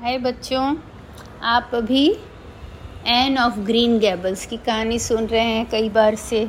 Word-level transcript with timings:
हाय 0.00 0.18
बच्चों, 0.18 0.76
आप 1.42 1.70
अभी 1.74 2.08
एन 3.06 3.38
ऑफ़ 3.38 3.58
ग्रीन 3.58 3.98
गैबल्स 3.98 4.44
की 4.46 4.56
कहानी 4.56 4.98
सुन 4.98 5.26
रहे 5.26 5.40
हैं 5.40 5.64
कई 5.70 5.88
बार 5.88 6.14
से। 6.14 6.44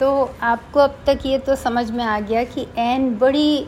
तो 0.00 0.10
आपको 0.42 0.80
अब 0.80 0.98
तक 1.06 1.18
ये 1.26 1.38
तो 1.38 1.56
समझ 1.56 1.90
में 1.90 2.04
आ 2.04 2.20
गया 2.20 2.44
कि 2.44 2.66
एन 2.78 3.18
बड़ी 3.18 3.66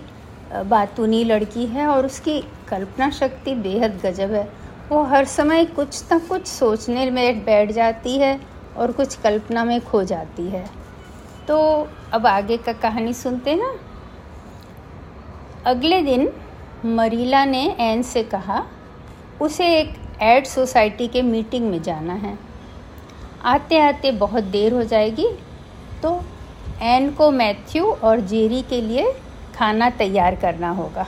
बातूनी 0.66 1.22
लड़की 1.24 1.66
है 1.66 1.86
और 1.86 2.06
उसकी 2.06 2.40
कल्पना 2.68 3.10
शक्ति 3.10 3.54
बेहद 3.54 3.98
गजब 4.04 4.32
है। 4.32 4.44
वो 4.88 5.02
हर 5.04 5.24
समय 5.24 5.64
कुछ 5.64 6.02
ना 6.10 6.18
कुछ 6.18 6.46
सोचने 6.46 7.10
में 7.10 7.44
बैठ 7.44 7.72
जाती 7.72 8.18
है 8.18 8.38
और 8.76 8.92
कुछ 8.92 9.16
कल्पना 9.16 9.64
में 9.64 9.80
खो 9.80 10.04
जाती 10.04 10.48
है। 10.48 10.64
तो 11.48 11.58
अब 12.12 12.26
आगे 12.26 12.56
का 12.56 12.72
कहानी 12.72 13.14
सुनते 13.14 13.50
हैं। 13.50 13.58
ना 13.58 13.74
अगले 15.66 16.02
दिन 16.02 16.32
मरीला 16.84 17.44
ने 17.44 17.64
एन 17.80 18.02
से 18.02 18.22
कहा, 18.22 18.64
उसे 19.42 19.66
एक 19.78 19.94
एड 20.22 20.46
सोसाइटी 20.46 21.08
के 21.08 21.22
मीटिंग 21.22 21.70
में 21.70 21.82
जाना 21.82 22.14
है। 22.14 22.38
आते 23.44 23.78
आते 23.78 24.12
बहुत 24.12 24.44
देर 24.44 24.72
हो 24.72 24.82
जाएगी 24.82 25.28
तो 26.02 26.20
एन 26.82 27.10
को 27.10 27.30
मैथ्यू 27.30 27.84
और 27.84 28.20
जेरी 28.20 28.62
के 28.62 28.80
लिए 28.80 29.12
खाना 29.54 29.90
तैयार 29.90 30.34
करना 30.34 30.70
होगा। 30.70 31.06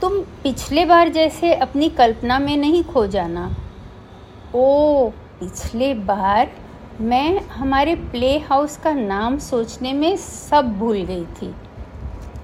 तुम 0.00 0.18
पिछले 0.42 0.84
बार 0.84 1.08
जैसे 1.08 1.54
अपनी 1.54 1.88
कल्पना 1.88 2.38
में 2.38 2.56
नहीं 2.56 2.84
खो 2.84 3.06
जाना। 3.06 3.46
ओ, 4.54 5.08
पिछले 5.40 5.92
बार 5.94 6.50
मैं 7.00 7.40
हमारे 7.40 7.94
प्ले 7.94 8.38
हाउस 8.38 8.76
का 8.76 8.92
नाम 8.92 9.38
सोचने 9.38 9.92
में 9.92 10.16
सब 10.16 10.78
भूल 10.78 11.02
गई 11.02 11.24
थी। 11.24 11.54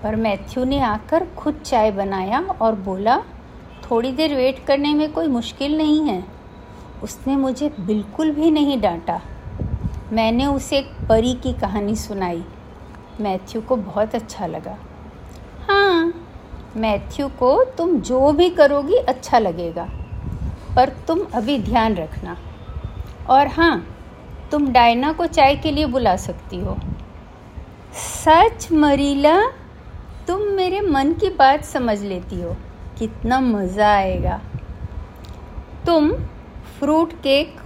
पर 0.03 0.17
मैथ्यू 0.17 0.65
ने 0.65 0.81
आकर 0.81 1.27
खुद 1.37 1.61
चाय 1.67 1.91
बनाया 1.91 2.41
और 2.63 2.75
बोला, 2.75 3.23
थोड़ी 3.91 4.13
देर 4.13 4.35
वेट 4.35 4.65
करने 4.67 4.95
में 4.95 5.13
कोई 5.13 5.27
मुश्किल 5.27 5.77
नहीं 5.79 6.01
है। 6.03 6.25
उसने 7.03 7.37
मुझे 7.37 7.69
बिल्कुल 7.81 8.31
भी 8.31 8.51
नहीं 8.51 8.81
डांटा। 8.81 9.21
मैंने 10.13 10.47
उसे 10.47 10.79
एक 10.79 10.93
परी 11.09 11.35
की 11.35 11.53
कहानी 11.53 11.97
सुनाई। 11.97 12.45
मैथ्यू 13.21 13.63
को 13.63 13.77
बहुत 13.77 14.15
अच्छा 14.15 14.47
लगा। 14.47 14.77
हाँ 15.69 16.13
मैथ्यू 16.77 17.29
को 17.29 17.65
तुम 17.65 18.01
जो 18.01 18.33
भी 18.33 18.51
करोगी 18.51 18.97
अच्छा 18.97 19.39
लगेगा, 19.39 19.89
पर 20.77 20.89
तुम 20.89 21.21
अभी 21.35 21.59
ध्यान 21.59 21.95
रखना। 21.95 22.37
और 23.31 23.47
हाँ 23.47 23.87
तुम 24.51 24.69
डायना 24.69 25.13
को 25.13 25.27
चाय 25.27 25.57
के 25.57 25.71
लिए 25.71 25.87
बुला 25.87 26.17
सकती 26.17 26.61
हो। 26.61 26.77
सच 27.95 28.69
मरीला 28.73 29.37
तुम 30.29 30.43
मेरे 30.43 30.81
मन 30.81 31.13
की 31.13 31.29
बात 31.31 31.65
समझ 31.65 32.03
लेती 32.03 32.41
हो। 32.43 32.57
कितना 32.99 33.41
मज़ा 33.41 33.89
आएगा। 33.89 34.41
तुम 35.87 36.13
फ्रूट 36.79 37.13
केक, 37.13 37.57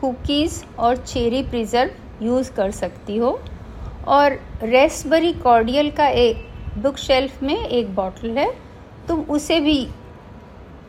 कुकीज़ 0.00 0.64
और 0.78 0.96
चेरी 0.96 1.42
प्रिज़र्व 1.42 2.24
यूज़ 2.24 2.52
कर 2.52 2.70
सकती 2.70 3.16
हो। 3.16 3.40
और 4.08 4.32
रेसबरी 4.62 5.32
कॉर्डियल 5.32 5.90
का 5.90 6.08
एक 6.08 6.48
बुक 6.78 6.96
शेल्फ 6.96 7.42
में 7.42 7.66
एक 7.66 7.94
बॉटल 7.94 8.38
है, 8.38 8.56
तुम 9.08 9.20
उसे 9.20 9.60
भी 9.60 9.88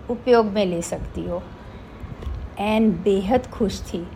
उपयोग 0.10 0.46
में 0.46 0.66
ले 0.66 0.82
सकती 0.82 1.24
हो। 1.24 1.44
एन 2.60 2.92
बेहद 2.92 3.48
खुश 3.48 3.82
थी। 3.82 4.08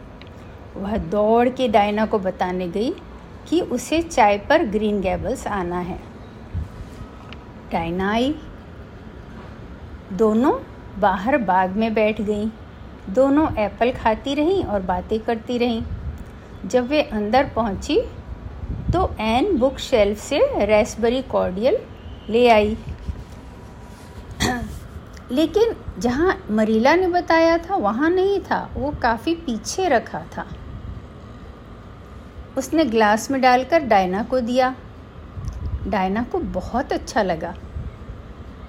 वह 0.78 0.98
दौड़ 0.98 1.50
के 1.50 1.68
डायना 1.68 2.06
को 2.06 2.20
बताने 2.20 2.68
गई 2.68 2.92
कि 3.50 3.62
उसे 3.62 4.02
चाय 4.02 4.38
पर 4.38 4.64
ग्रीन 4.64 5.02
गैबल्स 5.02 5.48
आना 5.48 5.80
है। 5.80 6.15
डायना 7.72 8.12
आई 8.12 8.36
दोनों 10.14 10.54
बाहर 11.00 11.38
बाग 11.38 11.70
में 11.70 11.94
बैठ 11.94 12.22
गईं। 12.22 12.50
दोनों 13.10 13.48
एप्पल 13.58 13.92
खाती 13.92 14.34
रहीं 14.34 14.64
और 14.64 14.82
बातें 14.82 15.20
करती 15.20 15.58
रहीं। 15.58 15.84
जब 16.66 16.88
वे 16.88 17.02
अंदर 17.02 17.50
पहुँची 17.56 18.00
तो 18.94 19.16
एन 19.20 19.58
बुक 19.58 19.78
शेल्फ 19.78 20.20
से 20.20 20.66
रेसबरी 20.66 21.22
कॉर्डियल 21.22 21.78
ले 22.30 22.48
आई। 22.50 22.78
लेकिन 25.32 25.76
जहाँ 26.00 26.46
मरीला 26.52 26.96
ने 26.96 27.08
बताया 27.08 27.58
था, 27.58 27.76
वहाँ 27.76 28.10
नहीं 28.10 28.40
था। 28.40 28.70
वो 28.74 28.94
काफ़ी 29.02 29.36
पीछे 29.36 29.88
रखा 29.90 30.20
था। 30.38 30.46
उसने 32.58 32.86
ग्लास 32.86 33.32
में 33.32 33.42
डालकर 33.42 33.80
डायना 33.80 34.24
को 34.24 34.40
दिया। 34.40 34.76
डायना 35.88 36.24
को 36.24 36.40
बहुत 36.40 36.94
अच्छा 36.94 37.24
लगा। 37.24 37.54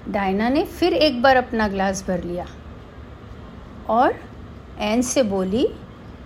डायना 0.09 0.49
ने 0.49 0.63
फिर 0.63 0.93
एक 0.93 1.21
बार 1.21 1.35
अपना 1.35 1.67
ग्लास 1.67 2.03
भर 2.07 2.23
लिया 2.23 2.45
और 3.89 4.15
एन 4.79 5.01
से 5.01 5.23
बोली, 5.23 5.67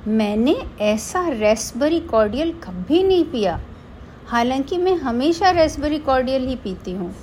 मैंने 0.07 0.55
ऐसा 0.81 1.27
रेसबरी 1.29 1.99
कॉर्डियल 1.99 2.51
कभी 2.63 3.03
नहीं 3.03 3.25
पिया। 3.25 3.59
हालाँकि 4.27 4.77
मैं 4.77 4.95
हमेशा 4.95 5.49
रेसबरी 5.51 5.99
कॉर्डियल 5.99 6.47
ही 6.47 6.55
पीती 6.55 6.91
हूँ। 6.91 7.13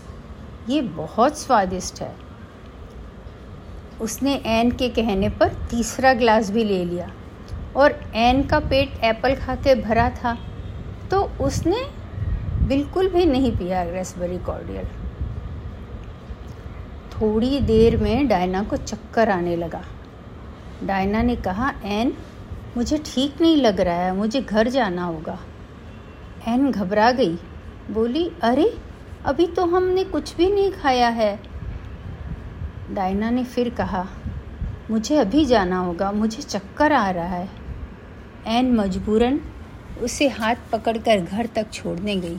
ये 0.68 0.80
बहुत 0.82 1.38
स्वादिष्ट 1.38 2.00
है। 2.02 2.14
उसने 4.00 4.34
एन 4.46 4.70
के 4.70 4.88
कहने 4.88 5.28
पर 5.28 5.54
तीसरा 5.70 6.12
ग्लास 6.14 6.50
भी 6.50 6.64
ले 6.64 6.84
लिया 6.84 7.10
और 7.76 7.92
एन 8.14 8.42
का 8.42 8.58
पेट 8.60 9.04
एप्पल 9.04 9.34
खा 9.34 9.54
के 9.54 9.74
भरा 9.74 10.08
था। 10.10 10.36
तो 11.10 11.22
उसने 11.40 11.84
बिल्कुल 12.68 13.08
भी 13.08 13.24
नहीं 13.24 13.52
पिया 13.52 13.82
रेसबेरी 13.82 14.38
कॉर्डियल 14.38 14.84
थोड़ी 17.12 17.60
देर 17.60 17.96
में 17.96 18.28
डायना 18.28 18.62
को 18.62 18.76
चक्कर 18.76 19.28
आने 19.28 19.56
लगा। 19.56 19.84
डायना 20.84 21.22
ने 21.22 21.36
कहा, 21.36 21.72
एन, 21.84 22.12
मुझे 22.76 23.02
ठीक 23.06 23.40
नहीं 23.40 23.56
लग 23.56 23.80
रहा 23.80 23.94
है, 23.94 24.16
मुझे 24.16 24.40
घर 24.40 24.68
जाना 24.68 25.04
होगा। 25.04 25.38
एन 26.48 26.70
घबरा 26.70 27.10
गई। 27.10 27.36
बोली, 27.90 28.32
अरे, 28.42 28.78
अभी 29.24 29.46
तो 29.46 29.66
हमने 29.66 30.04
कुछ 30.04 30.36
भी 30.36 30.52
नहीं 30.52 30.72
खाया 30.72 31.08
है। 31.08 31.40
डायना 32.90 33.30
ने 33.30 33.44
फिर 33.44 33.70
कहा, 33.70 34.06
मुझे 34.90 35.16
अभी 35.16 35.44
जाना 35.44 35.78
होगा, 35.78 36.12
मुझे 36.12 36.42
चक्कर 36.42 36.92
आ 36.92 37.10
रहा 37.10 37.24
है। 37.24 37.48
एन 38.46 38.74
मजबूरन 38.74 39.40
उसे 39.98 40.28
हाथ 40.28 40.54
पकड़कर 40.72 41.20
घर 41.20 41.46
तक 41.46 41.72
छोड़ने 41.72 42.16
गई। 42.16 42.38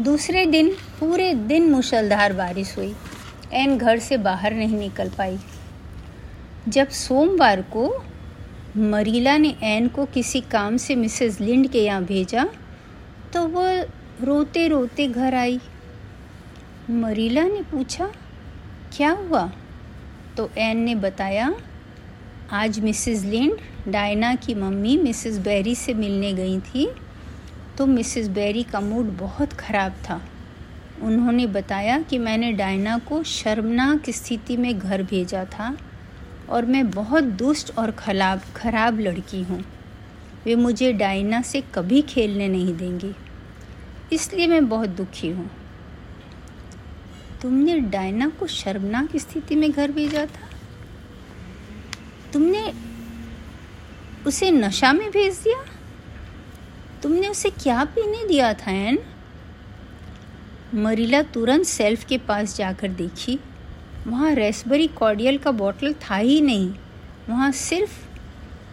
दूसरे 0.00 0.44
दिन, 0.46 0.70
पूरे 1.00 1.32
दिन 1.34 1.70
मुशलधार 1.70 2.32
बारिश 2.32 2.76
हुई। 2.78 2.94
एन 3.52 3.76
घर 3.78 3.98
से 3.98 4.16
बाहर 4.18 4.54
नहीं 4.54 4.78
निकल 4.78 5.08
पाई। 5.08 5.38
जब 6.68 6.88
सोमवार 6.88 7.62
को 7.72 7.92
मरीला 8.76 9.36
ने 9.36 9.54
एन 9.62 9.88
को 9.88 10.04
किसी 10.04 10.40
काम 10.40 10.76
से 10.76 10.94
मिसेस 10.96 11.40
लिंड 11.40 11.68
के 11.68 11.84
यहाँ 11.84 12.04
भेजा 12.04 12.44
तो 13.32 13.46
वह 13.48 13.82
रोते 14.22 14.66
रोते 14.68 15.06
घर 15.08 15.34
आई। 15.34 15.60
मरीला 16.90 17.42
ने 17.42 17.62
पूछा, 17.62 18.06
क्या 18.96 19.10
हुआ? 19.10 19.50
तो 20.36 20.48
एन 20.58 20.78
ने 20.78 20.94
बताया 20.94 21.54
आज 22.52 22.78
मिसेस 22.80 23.22
लिंड 23.24 23.58
डायना 23.88 24.34
की 24.34 24.54
मम्मी 24.54 24.96
मिसेस 24.96 25.38
बेरी 25.38 25.74
से 25.74 25.92
मिलने 25.94 26.32
गई 26.32 26.58
थी। 26.60 26.86
तो 27.78 27.86
मिसेस 27.86 28.28
बेरी 28.28 28.62
का 28.62 28.80
मूड 28.80 29.06
बहुत 29.18 29.52
ख़राब 29.52 29.92
था। 29.92 30.20
उन्होंने 31.02 31.46
बताया 31.46 31.98
कि 32.02 32.18
मैंने 32.18 32.52
डायना 32.52 32.98
को 32.98 33.22
शर्मनाक 33.22 34.10
स्थिति 34.10 34.56
में 34.56 34.78
घर 34.78 35.02
भेजा 35.02 35.44
था 35.44 35.76
और 36.48 36.66
मैं 36.66 36.90
बहुत 36.90 37.24
दुष्ट 37.24 37.76
और 37.78 37.90
खराब 37.90 38.42
खराब 38.56 39.00
लड़की 39.00 39.42
हूँ। 39.42 39.62
वे 40.44 40.54
मुझे 40.56 40.92
डायना 40.92 41.42
से 41.42 41.62
कभी 41.74 42.02
खेलने 42.02 42.48
नहीं 42.48 42.76
देंगी। 42.76 43.14
इसलिए 44.12 44.46
मैं 44.46 44.68
बहुत 44.68 44.88
दुखी 44.90 45.28
हूँ। 45.28 45.50
तुमने 47.42 47.80
डायना 47.80 48.28
को 48.28 48.46
शर्मनाक 48.46 49.16
स्थिति 49.16 49.56
में 49.56 49.70
घर 49.70 49.90
भेजा 49.90 50.26
था? 50.26 50.51
तुमने 52.32 52.72
उसे 54.26 54.50
नशा 54.50 54.92
में 54.92 55.10
भेज 55.10 55.38
दिया? 55.38 55.64
तुमने 57.02 57.28
उसे 57.28 57.50
क्या 57.50 57.84
पीने 57.84 58.26
दिया 58.28 58.54
था, 58.54 58.70
एन? 58.70 58.98
मरीला 60.74 61.22
तुरंत 61.22 61.64
सेल्फ 61.64 62.04
के 62.04 62.18
पास 62.18 62.56
जाकर 62.56 62.88
देखी। 62.88 63.38
वहाँ 64.06 64.34
रेसबरी 64.34 64.86
कॉर्डियल 64.86 65.38
का 65.38 65.50
बॉटल 65.50 65.92
था 65.92 66.16
ही 66.16 66.40
नहीं। 66.40 66.74
वहाँ 67.28 67.52
सिर्फ़ 67.52 67.98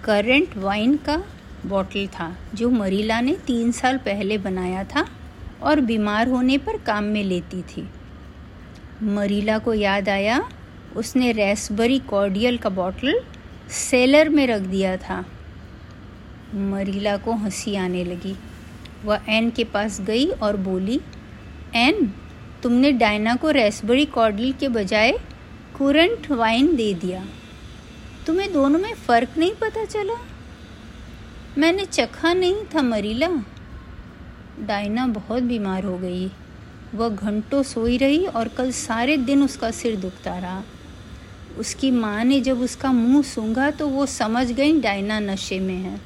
करेंट 0.03 0.57
वाइन 0.57 0.97
का 0.97 1.23
बॉटल 1.65 2.07
था, 2.07 2.35
जो 2.53 2.69
मरीला 2.69 3.21
ने 3.21 3.35
तीन 3.47 3.71
साल 3.71 3.97
पहले 3.97 4.37
बनाया 4.37 4.83
था 4.83 5.07
और 5.63 5.81
बीमार 5.81 6.27
होने 6.27 6.57
पर 6.57 6.77
काम 6.77 7.03
में 7.03 7.23
लेती 7.23 7.61
थी। 7.61 7.89
मरीला 9.03 9.57
को 9.57 9.73
याद 9.73 10.09
आया, 10.09 10.49
उसने 10.95 11.31
रेसबरी 11.31 11.99
कॉर्डियल 11.99 12.57
का 12.57 12.69
बॉटल 12.69 13.21
सेलर 13.69 14.29
में 14.29 14.47
रख 14.47 14.61
दिया 14.61 14.97
था। 14.97 15.25
मरीला 16.55 17.17
को 17.17 17.31
हँसी 17.31 17.75
आने 17.75 18.03
लगी। 18.03 18.35
वह 19.05 19.21
एन 19.29 19.49
के 19.49 19.63
पास 19.63 20.01
गई 20.01 20.25
और 20.25 20.57
बोली, 20.57 21.01
एन, 21.75 22.13
तुमने 22.63 22.91
डायना 22.91 23.35
को 23.35 23.51
रेसबरी 23.51 24.05
कॉर्डल 24.05 24.51
के 24.51 24.67
बजाय 24.67 25.11
कुरंट 25.77 26.31
वाइन 26.31 26.75
दे 26.75 26.93
दिया। 26.93 27.25
तुम्हें 28.27 28.53
दोनों 28.53 28.79
में 28.79 28.93
फ़र्क 28.93 29.29
नहीं 29.37 29.53
पता 29.53 29.85
चला? 29.85 30.25
मैंने 31.57 31.85
चखा 31.85 32.33
नहीं 32.33 32.55
था 32.55 32.81
मरीला। 32.81 33.29
डायना 34.59 35.07
बहुत 35.07 35.43
बीमार 35.43 35.83
हो 35.83 35.97
गई। 35.97 36.31
वह 36.95 37.09
घंटों 37.09 37.63
सोई 37.63 37.97
रही 37.97 38.25
और 38.25 38.47
कल 38.47 38.71
सारे 38.71 39.17
दिन 39.17 39.43
उसका 39.43 39.71
सिर 39.71 39.95
दुखता 39.95 40.37
रहा। 40.37 40.63
उसकी 41.57 41.91
माँ 41.91 42.23
ने 42.23 42.39
जब 42.41 42.61
उसका 42.61 42.91
मुँह 42.91 43.21
सूंघा 43.23 43.69
तो 43.71 43.87
वो 43.87 44.05
समझ 44.05 44.51
गई 44.51 44.79
डायना 44.81 45.19
नशे 45.19 45.59
में 45.59 45.75
है। 45.75 45.99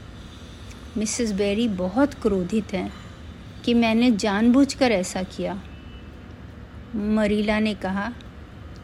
मिसेस 0.97 1.31
बेरी 1.31 1.67
बहुत 1.67 2.13
क्रोधित 2.13 2.73
हैं 2.73 2.91
कि 3.65 3.73
मैंने 3.73 4.11
जानबूझकर 4.11 4.91
ऐसा 4.91 5.23
किया। 5.27 5.61
मरीला 6.95 7.59
ने 7.59 7.73
कहा, 7.75 8.11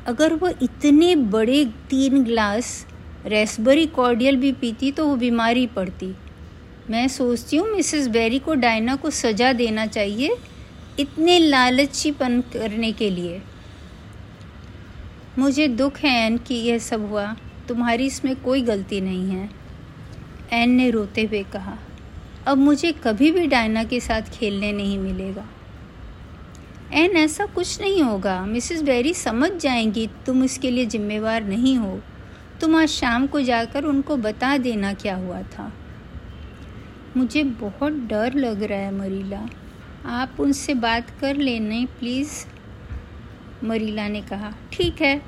अगर 0.08 0.34
वो 0.34 0.50
इतने 0.62 1.16
बड़े 1.16 1.66
तीन 1.90 2.24
ग्लास 2.24 2.86
रेसबरी 3.26 3.86
कॉर्डियल 3.88 4.36
भी 4.36 4.52
पीती 4.52 4.92
तो 4.92 5.08
वो 5.08 5.16
बीमारी 5.16 5.66
पड़ती। 5.68 6.14
मैं 6.90 7.08
सोचती 7.08 7.58
हूँ 7.58 7.68
मिसेस 7.68 8.08
बेरी 8.08 8.40
को 8.40 8.54
डायना 8.56 8.96
को 8.96 9.10
सज़ा 9.10 9.52
देना 9.54 9.86
चाहिए 9.88 10.38
इतने 11.00 11.38
लालचीपन 11.40 12.40
करने 12.54 12.92
के 12.92 13.10
लिए। 13.10 13.42
मुझे 15.40 15.68
दुख 15.68 15.98
है 15.98 16.26
एन 16.26 16.38
कि 16.38 16.56
यह 16.56 16.78
सब 16.78 17.10
हुआ। 17.10 17.36
तुम्हारी 17.68 18.06
इसमें 18.06 18.36
कोई 18.36 18.62
गलती 18.62 19.02
नहीं 19.02 19.30
है 19.32 19.50
एन 20.52 20.70
ने 20.70 20.90
रोते 20.90 21.24
हुए 21.24 21.44
कहा। 21.44 21.78
अब 22.48 22.58
मुझे 22.58 22.92
कभी 22.92 23.32
भी 23.32 23.48
डायना 23.48 23.84
के 23.84 24.00
साथ 24.00 24.22
खेलने 24.22 24.72
नहीं 24.72 25.00
मिलेगा। 25.00 25.46
एन 26.94 27.12
ऐसा 27.12 27.46
कुछ 27.46 27.82
नहीं 27.82 28.04
होगा। 28.04 28.46
मिसेस 28.46 28.82
बेरी 28.82 29.14
समझ 29.14 29.52
जाएँगी, 29.52 30.10
तुम 30.26 30.44
इसके 30.44 30.72
लिए 30.72 30.86
जिम्मेवार 30.86 31.44
नहीं 31.44 31.78
हो। 31.78 32.02
तुम 32.62 32.76
आज 32.76 32.88
शाम 32.88 33.28
को 33.28 33.42
जाकर 33.42 33.84
उनको 33.84 34.18
बता 34.18 34.58
देना 34.58 34.94
क्या 34.94 35.16
हुआ 35.16 35.42
था। 35.42 35.74
मुझे 37.18 37.44
बहुत 37.44 37.94
डर 37.94 38.34
लग 38.34 38.64
रहा 38.64 38.80
है, 38.80 38.96
मरीला। 38.96 39.50
आप 40.06 40.32
उनसे 40.40 40.74
बात 40.74 41.10
कर 41.10 41.36
लेने, 41.36 41.86
प्लीज़। 42.00 42.59
मरीला 43.64 44.08
ने 44.08 44.22
कहा, 44.22 44.52
ठीक 44.74 45.02
है। 45.02 45.22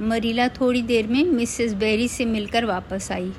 मरीला 0.00 0.48
थोड़ी 0.50 0.82
देर 0.82 1.06
में 1.06 1.24
मिसेस 1.24 1.72
बेरी 1.74 2.08
से 2.08 2.24
मिलकर 2.24 2.64
वापस 2.64 3.10
आई। 3.12 3.32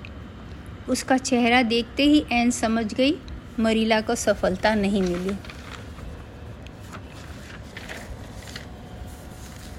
उसका 0.89 1.17
चेहरा 1.17 1.61
देखते 1.63 2.03
ही 2.03 2.23
एन 2.31 2.51
समझ 2.51 2.93
गई, 2.93 3.15
मरीला 3.59 3.99
को 4.01 4.15
सफलता 4.15 4.73
नहीं 4.75 5.01
मिली। 5.01 5.35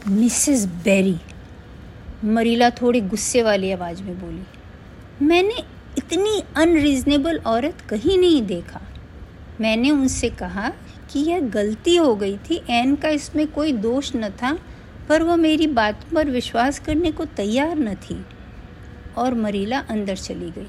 मिसेस 0.08 0.64
बेरी, 0.84 1.16
मरीला 2.24 2.70
थोड़ी 2.72 3.00
गुस्से 3.00 3.42
वाली 3.42 3.70
आवाज़ 3.72 4.02
में 4.02 4.18
बोली, 4.20 4.42
मैंने 5.22 5.62
इतनी 5.98 6.42
अनरीजनेबल 6.56 7.38
औरत 7.46 7.80
कहीं 7.80 8.18
नहीं 8.18 8.42
देखा। 8.46 8.80
मैंने 9.60 9.90
उनसे 9.90 10.30
कहा 10.30 10.72
कि 11.12 11.20
यह 11.20 11.40
गलती 11.48 11.96
हो 11.96 12.14
गई 12.16 12.36
थी। 12.36 12.62
एन 12.70 12.94
का 12.96 13.08
इसमें 13.08 13.46
कोई 13.46 13.72
दोष 13.72 14.12
न 14.16 14.28
था, 14.30 14.58
पर 15.08 15.22
वह 15.22 15.36
मेरी 15.36 15.66
बात 15.66 16.04
पर 16.14 16.30
विश्वास 16.30 16.78
करने 16.78 17.12
को 17.12 17.24
तैयार 17.24 17.78
न 17.78 17.94
थी 17.94 18.24
और 19.16 19.34
मरीला 19.34 19.78
अंदर 19.78 20.16
चली 20.16 20.50
गई। 20.50 20.66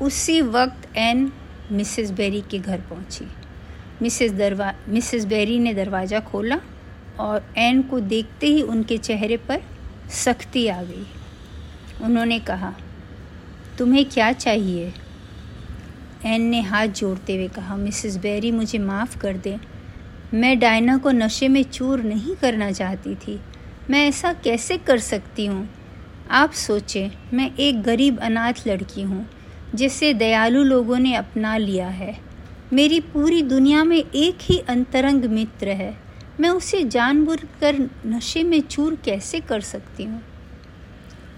उसी 0.00 0.40
वक्त 0.40 0.96
एन 0.96 1.32
मिसेस 1.72 2.10
बेरी 2.10 2.40
के 2.40 2.58
घर 2.58 2.80
पहुँची। 2.80 3.26
मिसेस 4.02 4.32
दरवा, 4.32 4.74
मिसेस 4.88 5.24
बेरी 5.24 5.58
ने 5.58 5.74
दरवाज़ा 5.74 6.20
खोला 6.20 6.60
और 7.20 7.54
एन 7.58 7.82
को 7.82 8.00
देखते 8.00 8.46
ही 8.46 8.62
उनके 8.62 8.98
चेहरे 8.98 9.36
पर 9.36 9.62
सख्ती 10.24 10.66
आ 10.68 10.82
गई। 10.82 11.06
उन्होंने 12.02 12.38
कहा, 12.38 12.74
तुम्हें 13.78 14.04
क्या 14.04 14.32
चाहिए? 14.32 14.92
एन 16.24 16.42
ने 16.42 16.60
हाथ 16.60 16.86
जोड़ते 16.86 17.36
हुए 17.36 17.48
कहा, 17.48 17.76
मिसेस 17.76 18.16
बेरी, 18.16 18.50
मुझे 18.50 18.78
माफ़ 18.78 19.18
कर 19.18 19.36
दें। 19.36 19.58
मैं 20.34 20.58
डायना 20.58 20.96
को 20.96 21.10
नशे 21.10 21.48
में 21.48 21.62
चूर 21.62 22.02
नहीं 22.02 22.36
करना 22.36 22.72
चाहती 22.72 23.14
थी। 23.14 23.40
मैं 23.90 24.08
ऐसा 24.08 24.32
कैसे 24.32 24.76
कर 24.76 24.98
सकती 24.98 25.46
हूँ? 25.46 25.68
आप 26.30 26.52
सोचें, 26.52 27.10
मैं 27.34 27.54
एक 27.54 27.82
गरीब 27.82 28.18
अनाथ 28.18 28.52
लड़की 28.66 29.02
हूँ, 29.02 29.30
जिसे 29.74 30.14
दयालु 30.14 30.62
लोगों 30.62 30.98
ने 30.98 31.14
अपना 31.14 31.56
लिया 31.56 31.88
है। 31.88 32.18
मेरी 32.72 33.00
पूरी 33.00 33.42
दुनिया 33.42 33.84
में 33.84 34.04
एक 34.14 34.38
ही 34.42 34.58
अंतरंग 34.58 35.24
मित्र 35.24 35.68
है। 35.68 35.98
मैं 36.40 36.50
उसे 36.50 36.84
जानबूझ 36.84 37.38
कर 37.60 37.90
नशे 38.06 38.42
में 38.42 38.60
चूर 38.60 38.94
कैसे 38.94 39.40
कर 39.40 39.60
सकती 39.60 40.04
हूँ? 40.04 40.22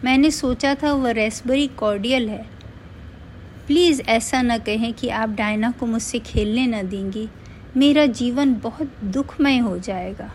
मैंने 0.05 0.31
सोचा 0.31 0.75
था 0.75 0.93
वह 0.93 1.11
रेसबरी 1.11 1.67
कॉर्डियल 1.67 2.29
है। 2.29 2.60
प्लीज़ 3.71 4.01
ऐसा 4.03 4.41
न 4.43 4.57
कहें 4.59 4.93
कि 4.93 5.09
आप 5.09 5.31
डायना 5.31 5.71
को 5.71 5.87
मुझसे 5.87 6.19
खेलने 6.19 6.67
न 6.67 6.83
देंगी। 6.89 7.29
मेरा 7.77 8.05
जीवन 8.07 8.55
बहुत 8.55 8.93
दुखमय 9.07 9.59
हो 9.59 9.77
जाएगा। 9.79 10.31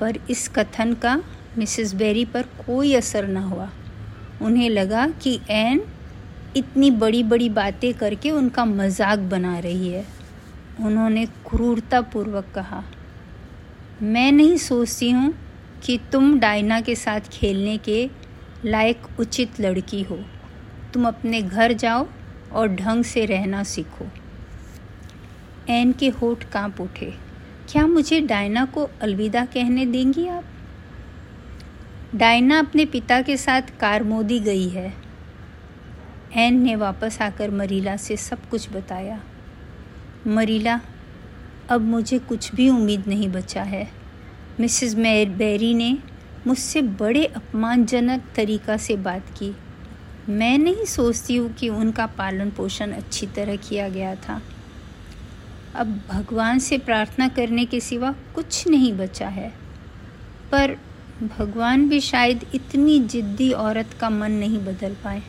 पर 0.00 0.18
इस 0.30 0.48
कथन 0.48 0.94
का 0.94 1.14
मिसेस 1.58 1.92
बेरी 1.94 2.24
पर 2.24 2.42
कोई 2.66 2.94
असर 2.94 3.26
न 3.26 3.36
हुआ। 3.36 3.68
उन्हें 4.42 4.68
लगा 4.70 5.06
कि 5.22 5.38
एन 5.50 5.82
इतनी 6.56 6.90
बड़ी 6.90 7.22
बड़ी 7.22 7.48
बातें 7.48 7.92
करके 7.94 8.30
उनका 8.30 8.64
मज़ाक 8.64 9.18
बना 9.30 9.58
रही 9.58 9.88
है। 9.88 10.04
उन्होंने 10.80 11.24
क्रूरतापूर्वक 11.46 12.50
कहा, 12.54 12.82
मैं 14.02 14.32
नहीं 14.32 14.56
सोचती 14.56 15.10
हूँ 15.10 15.32
कि 15.84 15.98
तुम 16.12 16.38
डायना 16.40 16.80
के 16.80 16.94
साथ 16.94 17.30
खेलने 17.32 17.76
के 17.78 18.08
लायक 18.64 19.06
उचित 19.20 19.60
लड़की 19.60 20.02
हो। 20.02 20.18
तुम 20.94 21.08
अपने 21.08 21.42
घर 21.42 21.72
जाओ 21.72 22.06
और 22.52 22.68
ढंग 22.68 23.04
से 23.04 23.24
रहना 23.24 23.62
सीखो। 23.62 24.08
एन 25.68 25.92
के 25.92 26.08
होठ 26.08 26.44
काँप 26.44 26.80
उठे। 26.80 27.14
क्या 27.68 27.86
मुझे 27.86 28.20
डायना 28.20 28.64
को 28.64 28.90
अलविदा 29.02 29.44
कहने 29.44 29.86
देंगी 29.86 30.28
आप? 30.28 30.44
डायना 32.14 32.58
अपने 32.58 32.84
पिता 32.84 33.22
के 33.22 33.36
साथ 33.36 33.62
कारमोदी 33.80 34.40
गई 34.40 34.68
है। 34.68 34.94
एन 36.36 36.62
ने 36.62 36.76
वापस 36.76 37.22
आकर 37.22 37.50
मरीला 37.50 37.96
से 37.96 38.16
सब 38.16 38.48
कुछ 38.48 38.72
बताया। 38.72 39.20
मरीला, 40.26 40.80
अब 41.68 41.80
मुझे 41.80 42.18
कुछ 42.18 42.54
भी 42.54 42.70
उम्मीद 42.70 43.04
नहीं 43.08 43.28
बचा 43.28 43.62
है। 43.62 43.90
मिसेस 44.60 44.94
बेरी 45.28 45.74
ने 45.74 45.98
मुझसे 46.46 46.82
बड़े 46.82 47.24
अपमानजनक 47.24 48.22
तरीक़ा 48.36 48.76
से 48.76 48.96
बात 48.96 49.26
की। 49.38 49.56
मैं 50.28 50.58
नहीं 50.58 50.84
सोचती 50.84 51.36
हूँ 51.36 51.52
कि 51.52 51.68
उनका 51.68 52.06
पालन 52.06 52.50
पोषण 52.50 52.92
अच्छी 52.92 53.26
तरह 53.26 53.56
किया 53.56 53.88
गया 53.88 54.14
था। 54.14 54.42
अब 55.74 56.02
भगवान 56.08 56.58
से 56.58 56.78
प्रार्थना 56.78 57.28
करने 57.28 57.64
के 57.64 57.80
सिवा 57.80 58.14
कुछ 58.34 58.68
नहीं 58.68 58.92
बचा 58.92 59.28
है। 59.28 59.52
पर 60.52 60.76
भगवान 61.38 61.88
भी 61.88 62.00
शायद 62.00 62.46
इतनी 62.54 63.00
जिद्दी 63.00 63.52
औरत 63.52 63.86
का 64.00 64.10
मन 64.10 64.32
नहीं 64.32 64.58
बदल 64.58 64.94
पाए। 65.04 65.22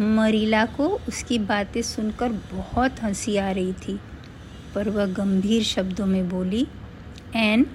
मरीला 0.00 0.64
को 0.66 0.88
उसकी 1.08 1.38
बातें 1.38 1.82
सुनकर 1.82 2.28
बहुत 2.28 3.02
हँसी 3.02 3.36
आ 3.36 3.50
रही 3.50 3.72
थी, 3.72 4.00
पर 4.74 4.88
वह 4.88 5.06
गंभीर 5.06 5.62
शब्दों 5.62 6.06
में 6.06 6.28
बोली, 6.28 6.66
एन, 7.36 7.66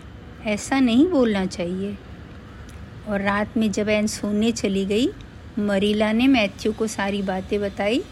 ऐसा 0.45 0.79
नहीं 0.79 1.07
बोलना 1.07 1.45
चाहिए। 1.45 1.97
और 3.07 3.21
रात 3.21 3.57
में 3.57 3.71
जब 3.71 3.89
एन 3.89 4.07
सोने 4.07 4.51
चली 4.51 4.85
गई 4.85 5.09
मरीला 5.59 6.11
ने 6.11 6.27
मैथ्यू 6.27 6.73
को 6.73 6.87
सारी 6.87 7.21
बातें 7.21 7.61
बताई 7.61 8.03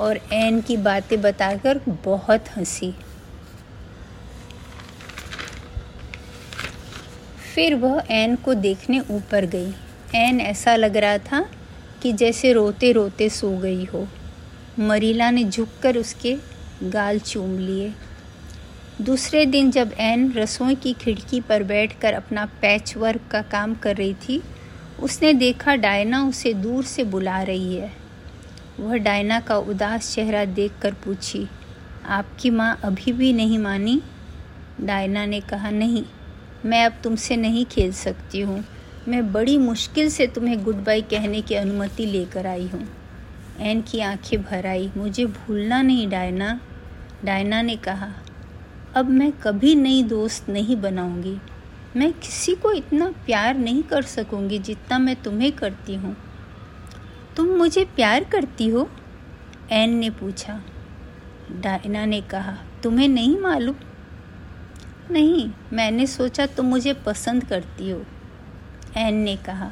और 0.00 0.20
एन 0.32 0.60
की 0.60 0.76
बातें 0.76 1.22
बताकर 1.22 1.80
बहुत 2.04 2.44
हँसी। 2.56 2.94
फिर 7.54 7.74
वह 7.74 8.02
एन 8.10 8.36
को 8.36 8.54
देखने 8.54 9.00
ऊपर 9.00 9.44
गई। 9.44 9.72
एन 10.14 10.40
ऐसा 10.40 10.76
लग 10.76 10.96
रहा 10.96 11.18
था 11.18 11.50
कि 12.02 12.12
जैसे 12.12 12.52
रोते 12.52 12.92
रोते 12.92 13.28
सो 13.28 13.50
गई 13.58 13.84
हो। 13.84 14.08
मरीला 14.78 15.30
ने 15.30 15.44
झुककर 15.44 15.96
उसके 15.96 16.36
गाल 16.82 17.18
चूम 17.18 17.58
लिए। 17.58 17.92
दूसरे 19.00 19.46
दिन 19.46 19.70
जब 19.70 19.92
एन 19.98 20.32
रसोई 20.32 20.74
की 20.74 20.92
खिड़की 20.92 21.40
पर 21.40 21.62
बैठकर 21.62 22.14
अपना 22.14 22.46
पैच 22.46 22.96
वर्क 22.96 23.20
का 23.30 23.42
काम 23.42 23.74
कर 23.74 23.96
रही 23.96 24.14
थी 24.14 24.42
उसने 25.02 25.32
देखा 25.32 25.74
डायना 25.76 26.22
उसे 26.28 26.52
दूर 26.54 26.84
से 26.84 27.04
बुला 27.04 27.40
रही 27.42 27.74
है। 27.74 27.92
वह 28.80 28.96
डायना 28.96 29.40
का 29.40 29.56
उदास 29.58 30.14
चेहरा 30.14 30.44
देखकर 30.44 30.94
पूछी, 30.94 31.46
आपकी 32.06 32.50
माँ 32.50 32.78
अभी 32.84 33.12
भी 33.12 33.32
नहीं 33.32 33.58
मानी? 33.58 34.00
डायना 34.80 35.24
ने 35.26 35.40
कहा, 35.40 35.70
नहीं, 35.70 36.04
मैं 36.64 36.84
अब 36.84 36.92
तुमसे 37.04 37.36
नहीं 37.36 37.64
खेल 37.64 37.92
सकती 37.92 38.40
हूँ। 38.40 38.64
मैं 39.08 39.32
बड़ी 39.32 39.58
मुश्किल 39.58 40.08
से 40.10 40.26
तुम्हें 40.26 40.62
गुड 40.64 40.84
बाय 40.84 41.00
कहने 41.00 41.40
की 41.40 41.54
अनुमति 41.54 42.06
लेकर 42.06 42.46
आई 42.46 42.66
हूँ। 42.66 42.86
एन 43.60 43.82
की 43.82 44.00
आँखें 44.00 44.42
भर 44.42 44.66
आई। 44.66 44.90
मुझे 44.96 45.26
भूलना 45.26 45.82
नहीं, 45.82 46.08
डायना। 46.08 46.60
डायना 47.24 47.62
ने 47.62 47.76
कहा, 47.76 48.08
अब 48.94 49.10
मैं 49.10 49.32
कभी 49.32 49.74
नई 49.74 50.02
दोस्त 50.02 50.48
नहीं 50.48 50.76
बनाऊँगी। 50.76 51.36
मैं 51.96 52.12
किसी 52.12 52.54
को 52.54 52.72
इतना 52.72 53.10
प्यार 53.26 53.56
नहीं 53.56 53.82
कर 53.82 54.02
सकूँगी 54.02 54.58
जितना 54.58 54.98
मैं 54.98 55.22
तुम्हें 55.22 55.52
करती 55.52 55.94
हूँ। 55.94 56.16
तुम 57.36 57.46
मुझे 57.46 57.84
प्यार 57.84 58.24
करती 58.24 58.68
हो? 58.68 58.90
एन 59.70 59.90
ने 59.90 60.10
पूछा। 60.10 60.62
डायना 61.52 62.04
ने 62.04 62.20
कहा, 62.20 62.56
तुम्हें 62.82 63.08
नहीं 63.08 63.38
मालूम? 63.40 63.74
नहीं, 65.10 65.50
मैंने 65.72 66.06
सोचा 66.06 66.46
तुम 66.46 66.66
मुझे 66.66 66.92
पसंद 66.92 67.44
करती 67.44 67.90
हो 67.90 68.02
एन 68.96 69.14
ने 69.14 69.36
कहा। 69.36 69.70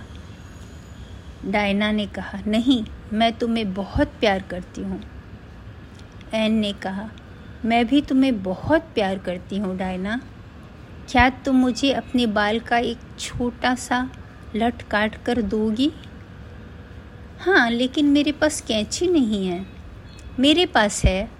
डायना 1.44 1.90
ने 1.90 2.06
कहा, 2.06 2.38
नहीं, 2.46 2.84
मैं 3.12 3.32
तुम्हें 3.32 3.74
बहुत 3.74 4.08
प्यार 4.08 4.42
करती 4.42 4.80
हूँ। 4.80 5.02
एन 6.34 6.52
ने 6.52 6.72
कहा, 6.72 7.10
मैं 7.64 7.86
भी 7.86 8.02
तुम्हें 8.02 8.42
बहुत 8.42 8.82
प्यार 8.82 9.18
करती 9.18 9.58
हूँ, 9.58 9.76
डायना। 9.76 10.20
क्या 11.08 11.28
तुम 11.44 11.56
मुझे 11.56 11.92
अपने 11.92 12.26
बाल 12.26 12.58
का 12.60 12.78
एक 12.78 12.98
छोटा 13.18 13.74
सा 13.74 14.08
लट 14.56 14.82
काट 14.82 15.24
कर 15.24 15.40
दोगी? 15.42 15.90
हाँ 17.40 17.70
लेकिन 17.70 18.06
मेरे 18.06 18.32
पास 18.32 18.60
कैंची 18.60 19.06
नहीं 19.06 19.46
है। 19.46 19.66
मेरे 20.40 20.66
पास 20.66 21.04
है, 21.04 21.30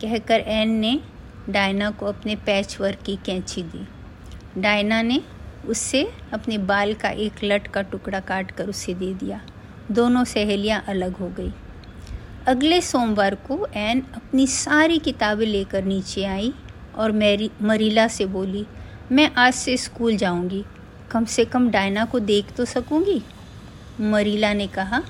कहकर 0.00 0.40
एन 0.40 0.68
ने 0.68 1.00
डायना 1.48 1.90
को 1.90 2.06
अपने 2.06 2.36
पैच 2.36 2.76
वर्क 2.80 2.98
की 3.06 3.16
कैंची 3.16 3.62
दी। 3.62 3.86
डायना 4.60 5.02
ने 5.02 5.20
उससे 5.68 6.12
अपने 6.32 6.58
बाल 6.58 6.94
का 6.94 7.08
एक 7.08 7.44
लट 7.44 7.66
का 7.66 7.82
टुकड़ा 7.82 8.20
काट 8.20 8.50
कर 8.50 8.68
उसे 8.68 8.94
दे 8.94 9.12
दिया। 9.14 9.40
दोनों 9.90 10.24
सहेलियाँ 10.24 10.84
अलग 10.88 11.16
हो 11.16 11.28
गई। 11.28 11.52
अगले 12.46 12.80
सोमवार 12.80 13.34
को 13.34 13.66
एन 13.74 14.02
अपनी 14.14 14.46
सारी 14.46 14.98
किताबें 14.98 15.46
लेकर 15.46 15.84
नीचे 15.84 16.24
आई 16.24 16.52
और 16.94 17.12
मैरी, 17.12 17.50
मरीला 17.62 18.08
से 18.08 18.26
बोली 18.26 18.66
मैं 19.12 19.30
आज 19.36 19.52
से 19.54 19.76
स्कूल 19.76 20.16
जाऊँगी। 20.16 20.64
कम 21.10 21.24
से 21.24 21.44
कम 21.44 21.68
डायना 21.70 22.04
को 22.04 22.18
देख 22.18 22.50
तो 22.56 22.64
सकूँगी? 22.64 23.22
मरीला 24.00 24.52
ने 24.52 24.66
कहा, 24.66 25.02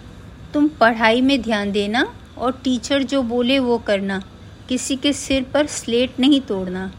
तुम 0.55 0.67
पढ़ाई 0.69 1.21
में 1.21 1.41
ध्यान 1.43 1.71
देना 1.73 2.03
और 2.39 2.53
टीचर 2.65 3.03
जो 3.03 3.23
बोले 3.23 3.59
वो 3.59 3.79
करना। 3.79 4.23
किसी 4.69 4.97
के 4.97 5.13
सिर 5.13 5.43
पर 5.45 5.67
स्लेट 5.67 6.19
नहीं 6.21 6.41
तोड़ना। 6.41 6.91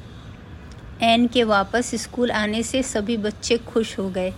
एन 1.02 1.28
के 1.28 1.44
वापस 1.44 1.92
स्कूल 1.96 2.32
आने 2.32 2.64
से 2.64 2.82
सभी 2.84 3.18
बच्चे 3.18 3.58
खुश 3.58 3.98
हो 4.00 4.10
गए। 4.10 4.34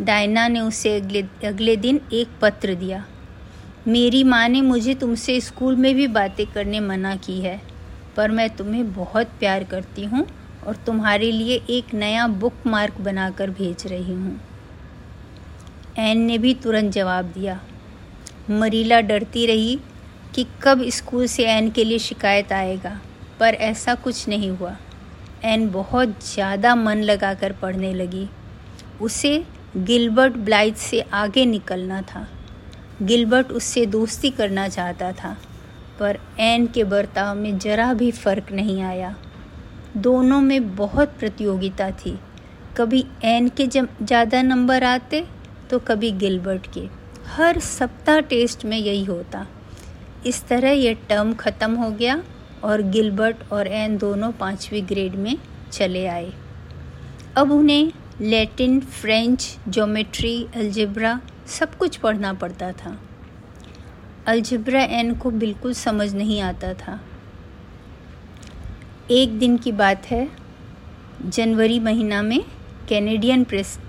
डायना 0.00 0.46
ने 0.48 0.60
उसे 0.60 0.94
अगले 0.96 1.22
अगले 1.44 1.76
दिन 1.76 2.00
एक 2.12 2.28
पत्र 2.42 2.74
दिया। 2.74 3.04
मेरी 3.88 4.22
माँ 4.24 4.48
ने 4.48 4.60
मुझे 4.60 4.94
तुमसे 4.94 5.40
स्कूल 5.40 5.76
में 5.76 5.94
भी 5.94 6.06
बातें 6.06 6.46
करने 6.46 6.80
मना 6.80 7.16
की 7.16 7.40
है, 7.40 7.60
पर 8.16 8.30
मैं 8.30 8.48
तुम्हें 8.50 8.92
बहुत 8.94 9.26
प्यार 9.40 9.64
करती 9.64 10.04
हूँ। 10.04 10.26
और 10.62 10.76
तुम्हारे 10.86 11.30
लिए 11.32 11.60
एक 11.70 11.94
नया 11.94 12.26
बुक 12.28 12.66
मार्क 12.66 13.00
बनाकर 13.00 13.50
भेज 13.50 13.86
रही 13.86 14.12
हूँ। 14.12 14.40
एन 15.98 16.18
ने 16.18 16.36
भी 16.38 16.54
तुरंत 16.54 16.92
जवाब 16.92 17.32
दिया। 17.32 17.60
मरीला 18.50 19.00
डरती 19.00 19.46
रही 19.46 19.78
कि 20.34 20.46
कब 20.62 20.82
स्कूल 20.90 21.26
से 21.26 21.46
एन 21.48 21.70
के 21.70 21.84
लिए 21.84 21.98
शिकायत 22.00 22.52
आएगा, 22.52 22.98
पर 23.40 23.54
ऐसा 23.54 23.94
कुछ 23.96 24.28
नहीं 24.28 24.50
हुआ। 24.50 24.76
एन 25.44 25.68
बहुत 25.70 26.14
ज़्यादा 26.24 26.74
मन 26.74 27.02
लगाकर 27.02 27.52
पढ़ने 27.52 27.92
लगी। 27.94 28.28
उसे 29.00 29.42
गिलबर्ट 29.76 30.36
ब्लाइथ 30.38 30.74
से 30.74 31.00
आगे 31.14 31.44
निकलना 31.46 32.00
था। 32.04 32.26
गिलबर्ट 33.02 33.52
उससे 33.52 33.84
दोस्ती 33.88 34.30
करना 34.30 34.68
चाहता 34.68 35.12
था, 35.12 35.36
पर 35.98 36.18
एन 36.40 36.66
के 36.66 36.84
बर्ताव 36.84 37.34
में 37.36 37.58
ज़रा 37.58 37.92
भी 37.94 38.10
फ़र्क 38.12 38.52
नहीं 38.52 38.80
आया। 38.82 39.14
दोनों 39.96 40.40
में 40.40 40.74
बहुत 40.76 41.08
प्रतियोगिता 41.18 41.90
थी। 41.90 42.18
कभी 42.76 43.04
एन 43.24 43.48
के 43.50 43.66
ज़्यादा 43.66 44.42
नंबर 44.42 44.84
आते 44.84 45.24
तो 45.70 45.78
कभी 45.78 46.10
गिलबर्ट 46.12 46.66
के। 46.74 46.88
हर 47.28 47.58
सप्ताह 47.60 48.20
टेस्ट 48.20 48.64
में 48.64 48.76
यही 48.78 49.04
होता। 49.04 49.46
इस 50.26 50.44
तरह 50.48 50.70
यह 50.70 50.96
टर्म 51.08 51.32
ख़त्म 51.34 51.74
हो 51.74 51.90
गया 51.90 52.22
और 52.64 52.82
गिलबर्ट 52.82 53.50
और 53.52 53.66
एन 53.66 53.96
दोनों 53.98 54.32
पाँचवीं 54.32 54.82
ग्रेड 54.88 55.14
में 55.14 55.36
चले 55.72 56.06
आए। 56.06 56.32
अब 57.36 57.52
उन्हें 57.52 57.92
लैटिन 58.20 58.80
फ्रेंच 58.80 59.56
जोमेट्री 59.68 60.36
अलजेब्रा 60.56 61.20
सब 61.50 61.76
कुछ 61.76 61.96
पढ़ना 61.96 62.32
पड़ता 62.32 62.72
था। 62.72 62.98
अलजेब्रा 64.26 64.82
एन 64.98 65.14
को 65.14 65.30
बिल्कुल 65.32 65.72
समझ 65.74 66.12
नहीं 66.14 66.40
आता 66.40 66.72
था। 66.74 67.00
एक 69.10 69.38
दिन 69.38 69.56
की 69.56 69.72
बात 69.72 70.06
है। 70.06 70.28
जनवरी 71.26 71.80
महीना 71.80 72.22
में 72.22 72.44
कैनेडियन 72.88 73.44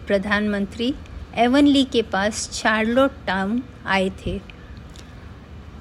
प्रधानमंत्री 0.07 0.95
एवनली 1.35 1.83
के 1.83 2.01
पास 2.01 2.49
चार्लोट 2.53 3.11
टाउन 3.27 3.63
आए 3.85 4.11
थे। 4.25 4.41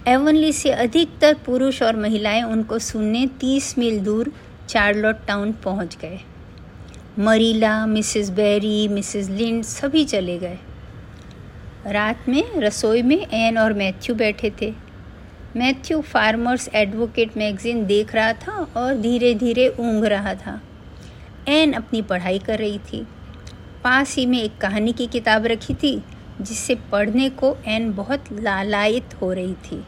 एवनली 0.08 0.52
से 0.52 0.70
अधिकतर 0.70 1.34
पुरुष 1.34 1.82
और 1.82 1.96
महिलाएँ 1.96 2.42
उनको 2.42 2.78
सुनने 2.78 3.26
तीस 3.26 3.78
मील 3.78 4.00
दूर 4.00 4.32
चार्लोट 4.68 5.16
टाउन 5.26 5.52
पहुँच 5.52 5.96
गए। 5.96 6.20
Marilla, 7.18 7.86
Mrs 7.86 8.30
Barry, 8.30 8.88
Mrs 8.88 9.28
Lynde 9.28 9.64
सभी 9.64 10.04
चले 10.04 10.38
गए। 10.38 10.58
रात 11.86 12.28
में 12.28 12.60
रसोई 12.60 13.02
में 13.02 13.26
एन 13.26 13.58
और 13.58 13.72
मैथ्यू 13.72 14.14
बैठे 14.14 14.52
थे। 14.62 14.74
मैथ्यू 15.56 16.00
फार्मर्स 16.00 16.68
एडवोकेट 16.74 17.36
मैगजीन 17.36 17.84
देख 17.86 18.14
रहा 18.14 18.32
था 18.32 18.52
और 18.76 18.94
धीरे 18.94 19.34
धीरे 19.34 19.68
ऊँग 19.70 20.04
रहा 20.04 20.34
था। 20.34 20.60
एन 21.48 21.72
अपनी 21.72 22.00
पढ़ाई 22.02 22.38
कर 22.38 22.58
रही 22.58 22.78
थी। 22.82 23.00
पास 23.84 24.14
ही 24.16 24.24
में 24.26 24.38
एक 24.42 24.56
कहानी 24.58 24.92
की 24.92 25.06
किताब 25.06 25.46
रखी 25.46 25.74
थी, 25.74 26.02
जिसे 26.40 26.74
पढ़ने 26.92 27.28
को 27.30 27.56
एन 27.66 27.92
बहुत 27.92 28.32
लालायित 28.32 29.14
हो 29.20 29.32
रही 29.32 29.54
थी। 29.64 29.82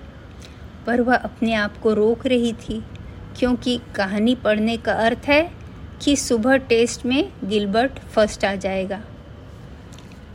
पर 0.86 1.00
वह 1.00 1.16
अपने 1.16 1.54
आप 1.54 1.78
को 1.78 1.92
रोक 1.94 2.26
रही 2.26 2.52
थी, 2.52 2.82
क्योंकि 3.38 3.78
कहानी 3.94 4.34
पढ़ने 4.34 4.76
का 4.76 4.92
अर्थ 4.96 5.28
है 5.28 5.50
कि 6.02 6.16
सुबह 6.16 6.56
टेस्ट 6.56 7.06
में 7.06 7.30
गिलबर्ट 7.44 7.98
फ़र्स्ट 8.06 8.44
आ 8.44 8.54
जाएगा। 8.56 9.00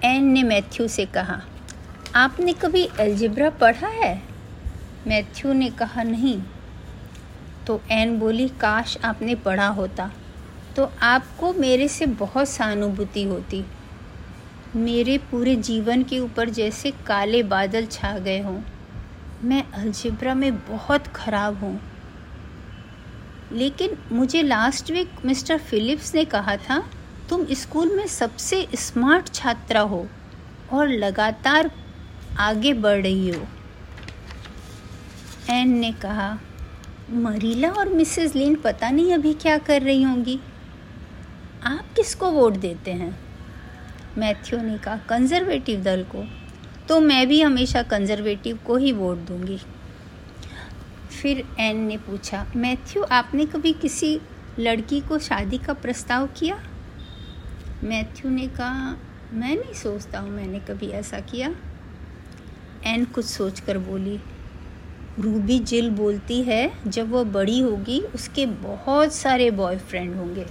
एन 0.05 0.25
ने 0.25 0.43
मैथ्यू 0.43 0.87
से 0.87 1.05
कहा, 1.05 1.39
आपने 2.15 2.53
कभी 2.53 2.87
एल्जिब्रा 2.99 3.49
पढ़ा 3.49 3.87
है? 3.87 4.28
मैथ्यू 5.09 5.53
ने 5.53 5.69
कहा, 5.69 6.03
नहीं। 6.03 6.41
तो 7.67 7.81
एन 7.91 8.17
बोली, 8.19 8.47
काश 8.49 8.97
आपने 9.05 9.35
पढ़ा 9.35 9.67
होता 9.67 10.11
तो 10.75 10.91
आपको 11.01 11.53
मेरे 11.53 11.87
से 11.87 12.05
बहुत 12.05 12.49
सहानुभूति 12.49 13.23
होती। 13.23 13.63
मेरे 14.75 15.17
पूरे 15.31 15.55
जीवन 15.55 16.03
के 16.03 16.19
ऊपर 16.19 16.49
जैसे 16.49 16.91
काले 17.07 17.43
बादल 17.43 17.85
छा 17.85 18.17
गए 18.19 18.39
हों। 18.41 18.61
मैं 19.43 19.63
अलजिब्रा 19.73 20.33
में 20.33 20.55
बहुत 20.59 21.07
ख़राब 21.07 21.59
हूँ। 21.59 21.79
लेकिन 23.51 23.97
मुझे 24.11 24.41
लास्ट 24.43 24.91
वीक 24.91 25.25
मिस्टर 25.25 25.57
फिलिप्स 25.57 26.15
ने 26.15 26.25
कहा 26.25 26.57
था, 26.57 26.83
तुम 27.29 27.45
स्कूल 27.51 27.95
में 27.95 28.07
सबसे 28.07 28.67
स्मार्ट 28.75 29.33
छात्रा 29.33 29.81
हो 29.81 30.07
और 30.73 30.87
लगातार 30.87 31.71
आगे 32.39 32.73
बढ़ 32.73 33.01
रही 33.01 33.29
हो। 33.29 33.47
एन 35.49 35.69
ने 35.69 35.91
कहा, 35.91 36.39
मरीला 37.09 37.69
और 37.69 37.89
मिसेस 37.89 38.35
लिन 38.35 38.55
पता 38.55 38.89
नहीं 38.89 39.13
अभी 39.13 39.33
क्या 39.33 39.57
कर 39.57 39.81
रही 39.81 40.03
होंगी। 40.03 40.39
आप 41.63 41.85
किसको 41.95 42.31
वोट 42.31 42.53
देते 42.53 42.91
हैं? 42.91 43.19
मैथ्यू 44.17 44.61
ने 44.61 44.77
कहा, 44.77 44.97
कंजर्वेटिव 44.97 45.81
दल 45.81 46.03
को। 46.03 46.25
तो 46.87 46.99
मैं 46.99 47.27
भी 47.27 47.41
हमेशा 47.41 47.83
कंजर्वेटिव 47.83 48.59
को 48.67 48.77
ही 48.77 48.91
वोट 48.91 49.17
दूँगी। 49.17 49.57
फिर 51.21 51.43
एन 51.59 51.77
ने 51.77 51.97
पूछा, 51.97 52.45
मैथ्यू, 52.55 53.03
आपने 53.03 53.45
कभी 53.45 53.73
किसी 53.73 54.21
लड़की 54.59 55.01
को 55.01 55.19
शादी 55.19 55.57
का 55.57 55.73
प्रस्ताव 55.73 56.27
किया? 56.27 56.63
मैथ्यू 57.83 58.31
ने 58.31 58.47
कहा, 58.47 58.97
मैं 59.33 59.55
नहीं 59.55 59.73
सोचता 59.73 60.19
हूँ 60.19 60.29
मैंने 60.29 60.59
कभी 60.59 60.87
ऐसा 60.87 61.19
किया। 61.19 61.55
एन 62.85 63.05
कुछ 63.05 63.25
सोचकर 63.25 63.77
बोली 63.77 64.19
रूबी 65.19 65.59
जिल 65.59 65.89
बोलती 65.89 66.41
है, 66.41 66.71
जब 66.87 67.11
वह 67.11 67.23
बड़ी 67.23 67.59
होगी, 67.59 67.99
उसके 67.99 68.45
बहुत 68.45 69.13
सारे 69.13 69.51
बॉयफ्रेंड 69.51 70.15
होंगे। 70.15 70.45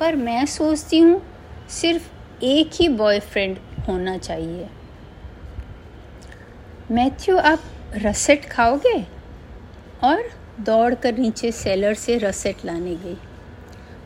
पर 0.00 0.16
मैं 0.16 0.46
सोचती 0.46 0.98
हूँ, 0.98 1.22
सिर्फ़ 1.68 2.10
एक 2.42 2.70
ही 2.74 2.88
बॉयफ्रेंड 2.88 3.58
होना 3.88 4.18
चाहिए। 4.18 4.68
मैथ्यू, 6.90 7.36
आप 7.36 7.60
रसेट 7.94 8.44
खाओगे? 8.44 9.06
और 10.04 10.22
दौड़ 10.60 10.94
कर 10.94 11.18
नीचे 11.18 11.52
सेलर 11.52 11.94
से 11.94 12.18
रसेट 12.18 12.56
लाने 12.64 12.94
गई। 12.94 13.16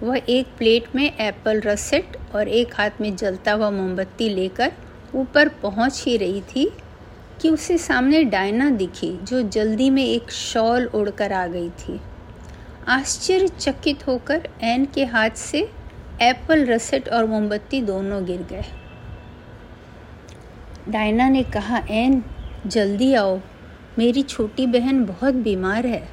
वह 0.02 0.20
एक 0.28 0.46
प्लेट 0.58 0.96
में 0.96 1.16
एप्पल 1.18 1.61
रसेट 1.61 2.16
और 2.34 2.49
एक 2.49 2.75
हाथ 2.75 2.90
में 3.00 3.16
जलता 3.16 3.52
हुआ 3.52 3.70
मोमबत्ती 3.70 4.28
लेकर 4.28 4.72
ऊपर 5.14 5.49
पहुँच 5.49 6.04
ही 6.06 6.16
रही 6.16 6.40
थी। 6.40 6.72
कि 7.42 7.50
उसे 7.50 7.78
सामने 7.78 8.25
डायना 8.25 8.70
दिखी, 8.70 9.18
जो 9.22 9.42
जल्दी 9.42 9.90
में 9.90 10.04
एक 10.04 10.30
शॉल 10.30 10.87
उड़कर 10.87 11.32
आ 11.32 11.46
गई 11.46 11.70
थी। 11.70 12.00
आश्चर्यचकित 12.88 14.06
होकर 14.06 14.49
एन 14.62 14.84
के 14.84 15.04
हाथ 15.04 15.30
से 15.30 15.70
एप्पल, 16.22 16.66
रसेट 16.66 17.08
और 17.08 17.26
मोमबत्ती 17.26 17.82
दोनों 17.82 18.25
गिर 18.25 18.42
गए। 18.42 18.64
डायना 20.88 21.28
ने 21.28 21.42
कहा, 21.42 21.87
एन, 21.90 22.25
जल्दी 22.66 23.14
आओ। 23.14 23.40
मेरी 23.99 24.22
छोटी 24.22 24.66
बहन 24.66 25.04
बहुत 25.04 25.34
बीमार 25.34 25.87
है। 25.87 26.08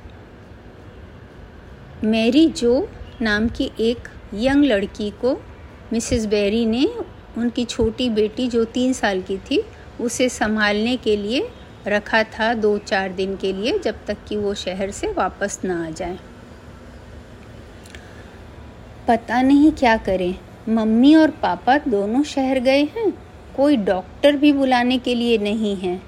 मैरी 2.04 2.48
जो 2.48 2.90
नाम 3.22 3.50
की 3.50 3.72
एक 3.80 4.00
यंग 4.34 4.66
लड़की 4.66 5.10
को 5.10 5.44
मिसेस 5.94 6.26
बेरी 6.26 6.66
ने, 6.66 6.90
उनकी 7.38 7.66
छोटी 7.66 8.10
बेटी 8.10 8.48
जो 8.48 8.66
तीन 8.66 8.94
साल 8.94 9.22
की 9.22 9.38
थी 9.38 9.64
उसे 10.02 10.30
संभालने 10.30 10.98
के 10.98 11.18
लिए 11.18 11.50
रखा 11.88 12.24
था 12.24 12.54
दो 12.54 12.78
चार 12.78 13.12
दिन 13.12 13.38
के 13.38 13.54
लिए, 13.54 13.80
जब 13.80 14.06
तक 14.08 14.18
कि 14.28 14.38
वो 14.38 14.54
शहर 14.54 14.92
से 14.92 15.12
वापस 15.12 15.60
ना 15.66 15.88
आ 15.88 15.90
जाए। 15.90 16.20
पता 19.08 19.42
नहीं 19.42 19.72
क्या 19.72 19.98
करें। 19.98 20.36
मम्मी 20.70 21.16
और 21.16 21.30
पापा 21.30 21.78
दोनों 21.78 22.24
शहर 22.24 22.60
गए 22.60 22.84
हैं। 22.84 23.12
कोई 23.56 23.78
डॉक्टर 23.78 24.36
भी 24.36 24.54
बुलाने 24.54 24.98
के 24.98 25.16
लिए 25.16 25.38
नहीं 25.38 25.76
है। 25.76 26.02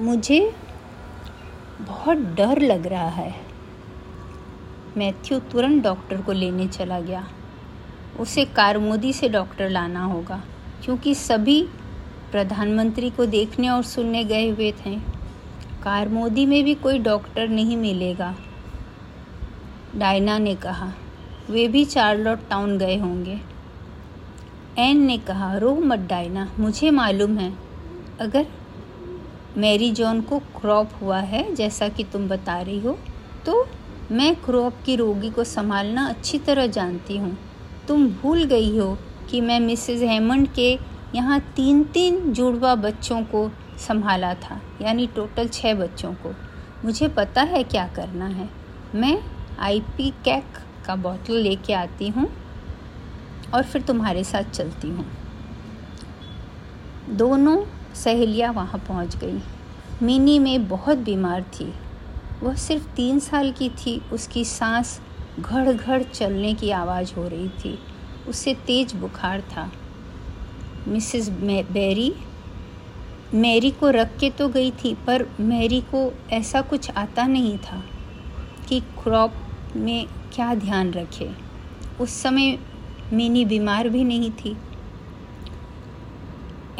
मुझे 0.00 0.52
बहुत 1.80 2.16
डर 2.16 2.62
लग 2.62 2.86
रहा 2.86 3.08
है। 3.08 3.34
मैथ्यू 4.96 5.38
तुरंत 5.38 5.82
डॉक्टर 5.82 6.20
को 6.20 6.32
लेने 6.32 6.68
चला 6.68 7.00
गया। 7.00 7.28
उसे 8.20 8.44
कारमोदी 8.44 9.12
से 9.12 9.28
डॉक्टर 9.28 9.68
लाना 9.68 10.04
होगा। 10.04 10.42
क्योंकि 10.84 11.14
सभी 11.14 11.62
प्रधानमंत्री 12.32 13.10
को 13.10 13.26
देखने 13.26 13.68
और 13.68 13.82
सुनने 13.84 14.24
गए 14.24 14.48
हुए 14.50 14.72
थे। 14.76 14.94
कारमोदी 15.82 16.46
में 16.46 16.62
भी 16.64 16.74
कोई 16.76 16.98
डॉक्टर 17.00 17.48
नहीं 17.48 17.76
मिलेगा, 17.76 18.34
डायना 19.96 20.38
ने 20.38 20.54
कहा। 20.56 20.92
वे 21.50 21.66
भी 21.68 21.84
चार्लोट 21.86 22.48
टाउन 22.50 22.76
गए 22.78 22.96
होंगे। 22.98 23.38
एन 24.78 25.00
ने 25.02 25.16
कहा 25.18 25.56
रो 25.56 25.74
मत 25.76 25.98
डायना, 26.00 26.48
मुझे 26.58 26.90
मालूम 26.90 27.36
है, 27.38 27.52
अगर 28.20 28.46
मैरी 29.56 29.90
जॉन 29.92 30.20
को 30.20 30.38
क्रॉप 30.54 30.90
हुआ 31.02 31.18
है, 31.20 31.54
जैसा 31.54 31.88
कि 31.88 32.04
तुम 32.04 32.28
बता 32.28 32.60
रही 32.60 32.78
हो 32.80 32.98
तो 33.46 33.66
मैं 34.10 34.34
क्रॉप 34.36 34.74
की 34.86 34.96
रोगी 34.96 35.30
को 35.30 35.44
संभालना 35.44 36.06
अच्छी 36.08 36.38
तरह 36.38 36.66
जानती 36.68 37.16
हूँ। 37.16 37.36
तुम 37.88 38.06
भूल 38.12 38.44
गई 38.44 38.76
हो 38.78 38.96
कि 39.30 39.40
मैं 39.40 39.58
मिसेस 39.60 40.02
हेमंड 40.02 40.48
के 40.54 40.70
यहाँ 41.14 41.40
तीन 41.56 41.82
तीन 41.84 42.32
जुड़वा 42.32 42.74
बच्चों 42.74 43.22
को 43.24 43.48
संभाला 43.78 44.34
था, 44.34 44.60
यानी 44.82 45.06
टोटल 45.06 45.48
छः 45.48 45.74
बच्चों 45.74 46.12
को। 46.14 46.34
मुझे 46.84 47.08
पता 47.08 47.42
है 47.42 47.62
क्या 47.64 47.86
करना 47.88 48.26
है। 48.26 48.48
मैं 48.94 49.18
आईपी 49.60 50.10
कैक 50.24 50.58
का 50.86 50.96
बोतल 50.96 51.34
लेके 51.34 51.72
आती 51.72 52.08
हूँ 52.08 52.28
और 53.54 53.62
फिर 53.62 53.82
तुम्हारे 53.82 54.24
साथ 54.24 54.50
चलती 54.50 54.88
हूँ। 54.88 55.06
दोनों 57.08 57.56
सहेलियाँ 57.94 58.52
वहाँ 58.52 58.78
पहुँच 58.78 59.16
गई। 59.16 59.40
मिनी 60.02 60.38
में 60.38 60.68
बहुत 60.68 60.98
बीमार 60.98 61.42
थी। 61.54 61.72
वह 62.42 62.54
सिर्फ़ 62.54 62.86
तीन 62.86 63.18
साल 63.18 63.52
की 63.52 63.68
थी। 63.78 64.00
उसकी 64.12 64.44
सांस 64.44 65.00
घड़ 65.40 65.72
घड़ 65.72 66.02
चलने 66.02 66.54
की 66.54 66.70
आवाज़ 66.70 67.14
हो 67.14 67.26
रही 67.28 67.48
थी। 67.48 67.78
उसे 68.28 68.54
तेज 68.66 68.94
बुखार 68.94 69.40
था। 69.40 69.70
मिसेस 70.88 71.28
बेरी, 71.28 72.12
मैरी 73.34 73.70
को 73.70 73.90
रख 73.90 74.16
के 74.18 74.30
तो 74.30 74.48
गई 74.48 74.70
थी, 74.70 74.94
पर 75.06 75.26
मैरी 75.40 75.80
को 75.80 76.12
ऐसा 76.32 76.60
कुछ 76.60 76.90
आता 76.90 77.26
नहीं 77.26 77.58
था 77.58 77.82
कि 78.68 78.80
क्रॉप 79.02 79.32
में 79.76 80.06
क्या 80.34 80.54
ध्यान 80.54 80.92
रखे। 80.92 81.30
उस 82.00 82.12
समय 82.12 82.58
मिनी 83.12 83.44
बीमार 83.44 83.88
भी 83.88 84.04
नहीं 84.04 84.30
थी। 84.30 84.56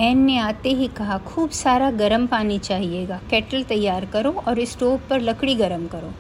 एन 0.01 0.19
ने 0.19 0.39
आते 0.39 0.69
ही 0.69 0.89
कहा, 0.89 1.19
खूब 1.19 1.51
सारा 1.51 1.91
गर्म 1.91 2.27
पानी 2.27 2.59
चाहिएगा। 2.59 3.21
केटल 3.31 3.63
तैयार 3.63 4.05
करो 4.05 4.33
और 4.49 4.65
स्टोव 4.65 5.01
पर 5.11 5.21
लकड़ी 5.21 5.55
गर्म 5.55 5.87
करो। 5.87 6.13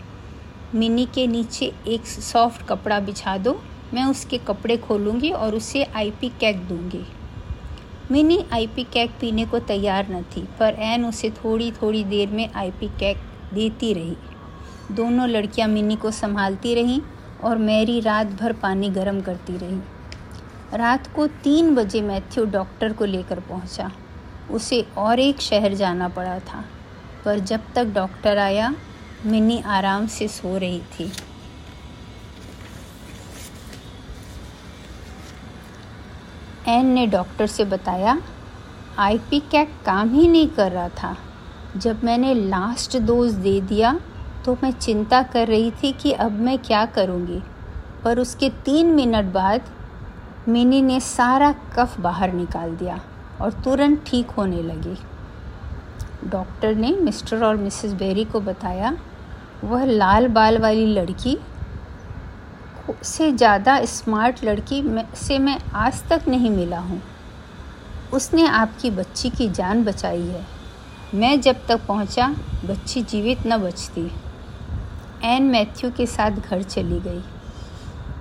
मिनी 0.74 1.06
के 1.06 1.26
नीचे 1.26 1.72
एक 1.88 2.06
सॉफ्ट 2.06 2.66
कपड़ा 2.66 3.00
बिछा 3.00 3.36
दो 3.38 3.60
मैं 3.96 4.04
उसके 4.04 4.38
कपड़े 4.38 4.76
खोलूँगी 4.76 5.30
और 5.32 5.54
उसे 5.54 5.84
आईपी 5.86 6.28
कैक 6.40 6.56
दूँगी। 6.68 7.04
मिनी 8.10 8.38
आईपी 8.52 8.84
कैक 8.84 9.10
पीने 9.20 9.44
को 9.46 9.58
तैयार 9.58 10.10
न 10.10 10.22
थी, 10.22 10.40
पर 10.58 10.74
एन 10.82 11.04
उसे 11.04 11.30
थोड़ी 11.34 11.70
थोड़ी 11.72 12.04
देर 12.04 12.30
में 12.30 12.48
आईपी 12.52 12.88
कैक 12.98 13.22
देती 13.54 13.92
रही। 13.94 14.16
दोनों 14.92 15.28
लड़कियाँ 15.28 15.68
मिनी 15.68 15.96
को 15.96 16.10
संभालती 16.10 16.74
रहीं 16.74 17.00
और 17.44 17.58
मैरी 17.58 18.00
रात 18.00 18.26
भर 18.32 18.52
पानी 18.52 18.90
गर्म 18.90 19.20
करती 19.20 19.56
रही। 19.56 19.80
रात 20.74 21.06
को 21.14 21.26
तीन 21.44 21.74
बजे 21.74 22.02
मैथ्यू 22.02 22.44
डॉक्टर 22.44 22.92
को 22.92 23.04
लेकर 23.04 23.40
पहुँचा। 23.40 23.90
उसे 24.50 24.84
और 24.98 25.20
एक 25.20 25.40
शहर 25.40 25.74
जाना 25.74 26.08
पड़ा 26.08 26.38
था, 26.40 26.64
पर 27.24 27.38
जब 27.40 27.72
तक 27.74 27.92
डॉक्टर 27.94 28.38
आया, 28.38 28.74
मिनी 29.26 29.60
आराम 29.66 30.06
से 30.06 30.28
सो 30.28 30.56
रही 30.58 30.80
थी। 30.92 31.10
एन 36.68 36.86
ने 36.86 37.06
डॉक्टर 37.06 37.46
से 37.46 37.64
बताया, 37.64 38.18
आईपी 38.98 39.40
कैक 39.50 39.74
काम 39.86 40.08
ही 40.10 40.28
नहीं 40.28 40.48
कर 40.48 40.72
रहा 40.72 40.88
था। 41.02 41.16
जब 41.76 42.04
मैंने 42.04 42.34
लास्ट 42.34 42.96
डोज 42.98 43.32
दे 43.34 43.60
दिया 43.60 43.98
तो 44.44 44.56
मैं 44.62 44.70
चिंता 44.72 45.22
कर 45.24 45.46
रही 45.48 45.70
थी 45.82 45.92
कि 45.92 46.12
अब 46.12 46.32
मैं 46.40 46.58
क्या 46.58 46.84
करूँगी। 46.86 47.40
पर 48.04 48.18
उसके 48.18 48.48
तीन 48.64 48.94
मिनट 48.94 49.32
बाद, 49.32 49.70
मिनी 50.48 50.80
ने 50.82 51.00
सारा 51.00 51.52
कफ 51.76 51.98
बाहर 52.00 52.32
निकाल 52.32 52.76
दिया 52.76 53.00
और 53.40 53.52
तुरंत 53.64 54.04
ठीक 54.06 54.30
होने 54.30 54.62
लगी। 54.62 54.96
डॉक्टर 56.28 56.74
ने 56.74 56.90
मिस्टर 56.92 57.44
और 57.44 57.56
मिसेस 57.56 57.92
बेरी 57.92 58.24
को 58.24 58.40
बताया, 58.40 58.96
वह 59.64 59.84
लाल 59.84 60.28
बाल 60.28 60.58
वाली 60.58 60.86
लड़की 60.86 61.38
से 63.04 63.32
ज़्यादा 63.32 63.84
स्मार्ट 63.84 64.44
लड़की 64.44 64.82
से 65.16 65.38
मैं 65.38 65.58
आज 65.74 66.02
तक 66.08 66.28
नहीं 66.28 66.50
मिला 66.50 66.78
हूँ। 66.78 67.02
उसने 68.12 68.46
आपकी 68.46 68.90
बच्ची 68.90 69.30
की 69.30 69.48
जान 69.48 69.84
बचाई 69.84 70.22
है। 70.22 70.46
मैं 71.14 71.40
जब 71.40 71.66
तक 71.68 71.86
पहुँचा, 71.86 72.28
बच्ची 72.64 73.02
जीवित 73.02 73.38
न 73.46 73.56
बचती। 73.56 74.12
एन 75.24 75.42
मैथ्यू 75.42 75.90
के 75.90 76.06
साथ 76.06 76.30
घर 76.30 76.62
चली 76.62 77.00
गई। 77.00 77.22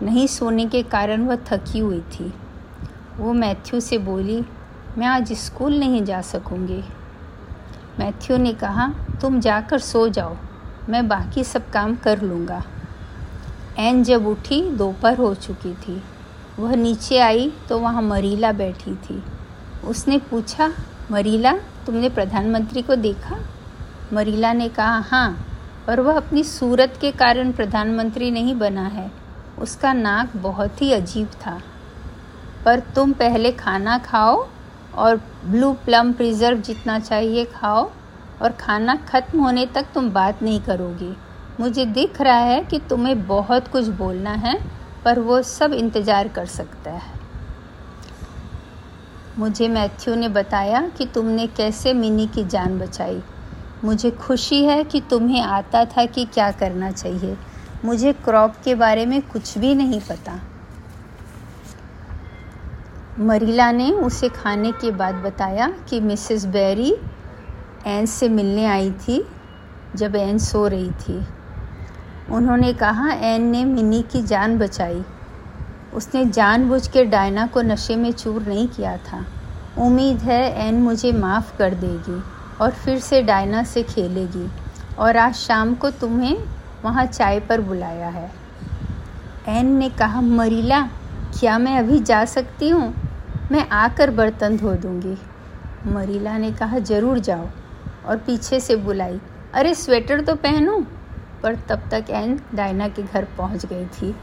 नहीं 0.05 0.27
सोने 0.27 0.65
के 0.65 0.83
कारण 0.83 1.21
वह 1.21 1.35
थकी 1.35 1.79
हुई 1.79 2.01
थी। 2.01 2.33
वो 3.17 3.33
मैथ्यू 3.33 3.79
से 3.79 3.97
बोली, 3.97 4.45
मैं 4.97 5.07
आज 5.07 5.33
स्कूल 5.33 5.79
नहीं 5.79 6.03
जा 6.03 6.21
सकूँगी। 6.21 6.83
मैथ्यू 7.99 8.37
ने 8.37 8.53
कहा, 8.53 8.87
तुम 9.21 9.39
जाकर 9.39 9.79
सो 9.79 10.07
जाओ। 10.09 10.37
मैं 10.89 11.07
बाकी 11.07 11.43
सब 11.43 11.69
काम 11.69 11.95
कर 11.95 12.21
लूँगा। 12.21 12.63
एन 13.79 14.03
जब 14.03 14.27
उठी, 14.27 14.61
दोपहर 14.71 15.17
हो 15.17 15.33
चुकी 15.35 15.73
थी। 15.73 16.01
वह 16.59 16.75
नीचे 16.75 17.17
आई 17.19 17.51
तो 17.69 17.79
वहाँ 17.79 18.01
मरीला 18.01 18.51
बैठी 18.51 18.95
थी। 18.95 19.23
उसने 19.83 20.17
पूछा, 20.19 20.71
मरीला, 21.11 21.53
तुमने 21.85 22.09
प्रधानमंत्री 22.09 22.81
को 22.81 22.95
देखा? 22.95 23.39
मरीला 24.13 24.53
ने 24.53 24.69
कहा 24.69 24.97
हाँ 24.99 25.45
पर 25.87 25.99
वह 25.99 26.17
अपनी 26.17 26.43
सूरत 26.43 26.97
के 27.01 27.11
कारण 27.11 27.51
प्रधानमंत्री 27.51 28.31
नहीं 28.31 28.55
बना 28.55 28.85
है। 28.87 29.11
उसका 29.59 29.93
नाक 29.93 30.37
बहुत 30.37 30.81
ही 30.81 30.91
अजीब 30.93 31.27
था। 31.27 31.59
पर 32.65 32.79
तुम 32.79 33.11
पहले 33.13 33.51
खाना 33.51 33.97
खाओ 33.97 34.47
और 34.95 35.21
ब्लू 35.45 35.73
प्लम 35.73 36.13
प्रिजर्व 36.13 36.57
जितना 36.57 36.99
चाहिए 36.99 37.45
खाओ, 37.45 37.89
और 38.41 38.51
खाना 38.51 38.95
ख़त्म 38.95 39.39
होने 39.39 39.65
तक 39.65 39.85
तुम 39.93 40.09
बात 40.09 40.43
नहीं 40.43 40.59
करोगी। 40.59 41.15
मुझे 41.59 41.85
दिख 41.85 42.21
रहा 42.21 42.37
है 42.37 42.61
कि 42.61 42.79
तुम्हें 42.79 43.27
बहुत 43.27 43.67
कुछ 43.67 43.87
बोलना 43.87 44.31
है, 44.31 44.59
पर 45.05 45.19
वो 45.19 45.41
सब 45.41 45.73
इंतज़ार 45.73 46.27
कर 46.27 46.45
सकता 46.45 46.91
है। 46.91 47.13
मुझे 49.37 49.67
मैथ्यू 49.67 50.15
ने 50.15 50.29
बताया 50.29 50.81
कि 50.97 51.05
तुमने 51.05 51.47
कैसे 51.47 51.93
मिनी 51.93 52.27
की 52.27 52.43
जान 52.43 52.79
बचाई। 52.79 53.21
मुझे 53.83 54.11
खुशी 54.11 54.63
है 54.65 54.83
कि 54.83 55.01
तुम्हें 55.01 55.41
आता 55.41 55.85
था 55.85 56.05
कि 56.05 56.25
क्या 56.25 56.51
करना 56.51 56.91
चाहिए। 56.91 57.37
मुझे 57.85 58.13
क्रॉप 58.13 58.55
के 58.63 58.75
बारे 58.75 59.05
में 59.05 59.21
कुछ 59.21 59.57
भी 59.57 59.75
नहीं 59.75 60.01
पता। 60.01 60.39
मरीला 63.19 63.71
ने 63.71 63.91
उसे 63.91 64.29
खाने 64.29 64.71
के 64.71 64.91
बाद 64.91 65.15
बताया 65.15 65.67
कि 65.89 65.99
मिसेस 65.99 66.45
बेरी 66.45 66.95
एन 67.87 68.05
से 68.05 68.29
मिलने 68.29 68.65
आई 68.65 68.91
थी, 68.91 69.25
जब 69.95 70.15
एन 70.15 70.37
सो 70.37 70.67
रही 70.67 70.91
थी। 70.91 71.25
उन्होंने 72.31 72.73
कहा 72.73 73.11
एन 73.11 73.41
ने 73.41 73.65
मिनी 73.65 74.01
की 74.01 74.21
जान 74.21 74.57
बचाई। 74.57 75.05
उसने 75.93 76.25
जानबूझ 76.25 76.87
के 76.87 77.05
डायना 77.05 77.47
को 77.47 77.61
नशे 77.61 77.95
में 77.95 78.11
चूर 78.11 78.43
नहीं 78.43 78.67
किया 78.67 78.97
था। 78.97 79.25
उम्मीद 79.77 80.17
है 80.17 80.67
एन 80.67 80.81
मुझे 80.81 81.11
माफ़ 81.11 81.57
कर 81.57 81.73
देगी 81.73 82.23
और 82.61 82.71
फिर 82.71 82.99
से 82.99 83.21
डायना 83.21 83.63
से 83.63 83.83
खेलेगी। 83.83 84.51
और 84.99 85.17
आज 85.17 85.33
शाम 85.33 85.75
को 85.75 85.89
तुम्हें 85.89 86.37
वहाँ 86.85 87.05
चाय 87.05 87.39
पर 87.39 87.61
बुलाया 87.61 88.07
है। 88.07 88.31
एन 89.47 89.65
ने 89.65 89.89
कहा, 89.89 90.21
मरीला, 90.21 90.81
क्या 91.39 91.57
मैं 91.57 91.79
अभी 91.79 91.99
जा 91.99 92.25
सकती 92.25 92.69
हूँ? 92.69 92.93
मैं 93.51 93.69
आकर 93.69 94.11
बर्तन 94.11 94.57
धो 94.57 94.73
दूँगी। 94.73 95.17
मरीला 95.91 96.37
ने 96.37 96.51
कहा, 96.51 96.79
ज़रूर 96.79 97.19
जाओ। 97.19 97.45
और 98.05 98.17
पीछे 98.17 98.59
से 98.59 98.75
बुलाई, 98.75 99.21
अरे, 99.53 99.75
स्वेटर 99.75 100.21
तो 100.21 100.35
पहनो? 100.35 100.85
पर 101.45 101.55
तब 101.55 101.81
तक 101.91 102.05
एन 102.09 102.39
डायना 102.55 102.87
के 102.87 103.03
घर 103.03 103.27
पहुँच 103.37 103.65
गई 103.65 103.85
थी। 103.85 104.15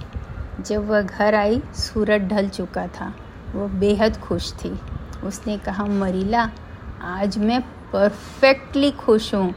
जब 0.61 0.89
वह 0.89 1.03
घर 1.03 1.35
आई, 1.35 1.63
सूरज 1.75 2.23
ढल 2.23 2.49
चुका 2.49 2.87
था। 2.87 3.15
वह 3.55 3.69
बेहद 3.69 4.17
खुश 4.17 4.53
थी। 4.53 4.81
उसने 5.25 5.59
कहा, 5.59 5.85
मरीला, 5.85 6.51
आज 7.03 7.39
मैं 7.39 7.61
परफेक्टली 7.93 8.91
खुश 8.91 9.35
हूँ। 9.35 9.55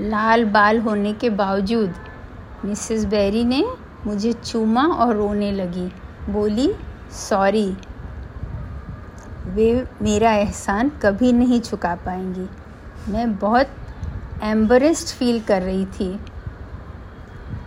लाल 0.00 0.44
बाल 0.44 0.80
होने 0.80 1.12
के 1.12 1.30
बावजूद, 1.30 1.94
मिसेस 2.64 3.04
बेरी 3.04 3.44
ने 3.44 3.64
मुझे 4.06 4.32
चूमा 4.32 4.82
और 4.82 5.16
रोने 5.16 5.52
लगी। 5.52 5.92
बोली, 6.32 6.74
सॉरी, 7.12 7.76
वे 9.46 9.86
मेरा 10.02 10.32
एहसान 10.32 10.88
कभी 10.88 11.32
नहीं 11.32 11.60
चुका 11.60 11.94
पाएँगी। 11.94 12.48
मैं 13.12 13.36
बहुत 13.36 13.66
एम्बरेस्ड 14.42 15.08
फील 15.08 15.40
कर 15.40 15.62
रही 15.62 15.86
थी। 15.86 16.20